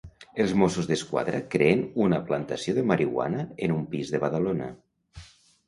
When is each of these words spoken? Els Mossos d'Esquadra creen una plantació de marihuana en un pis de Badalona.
Els 0.43 0.53
Mossos 0.61 0.87
d'Esquadra 0.91 1.41
creen 1.57 1.83
una 2.07 2.21
plantació 2.31 2.75
de 2.79 2.87
marihuana 2.95 3.47
en 3.69 3.77
un 3.79 3.87
pis 3.95 4.17
de 4.17 4.25
Badalona. 4.27 4.75